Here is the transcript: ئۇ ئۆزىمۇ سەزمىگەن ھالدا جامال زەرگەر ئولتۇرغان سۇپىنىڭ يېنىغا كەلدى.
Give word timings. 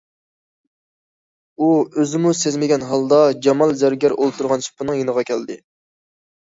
ئۇ 1.59 1.67
ئۆزىمۇ 1.97 2.33
سەزمىگەن 2.39 2.89
ھالدا 2.93 3.21
جامال 3.47 3.77
زەرگەر 3.85 4.19
ئولتۇرغان 4.19 4.69
سۇپىنىڭ 4.71 5.01
يېنىغا 5.03 5.29
كەلدى. 5.33 5.63